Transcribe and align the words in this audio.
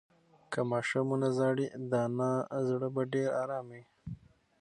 که 0.51 0.59
ماشوم 0.69 1.07
ونه 1.11 1.29
ژاړي، 1.37 1.67
د 1.89 1.91
انا 2.07 2.31
زړه 2.67 2.87
به 2.95 3.01
ډېر 3.13 3.29
ارام 3.41 3.65
وي. 3.73 3.83